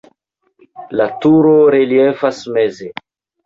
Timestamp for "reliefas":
1.77-2.43